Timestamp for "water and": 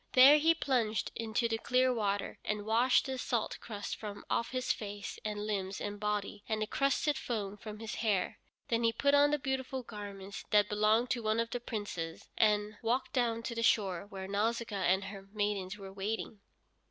1.93-2.65